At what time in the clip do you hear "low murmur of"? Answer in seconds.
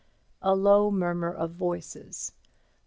0.55-1.51